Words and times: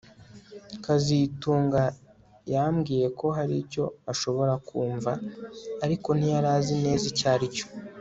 kazitunga 0.83 1.81
yambwiye 2.53 3.07
ko 3.19 3.27
hari 3.37 3.55
icyo 3.63 3.83
ashobora 4.11 4.53
kumva 4.67 5.11
ariko 5.85 6.09
ntiyari 6.17 6.47
azi 6.57 6.75
neza 6.85 7.05
icyo 7.13 7.27
aricyo 7.35 7.65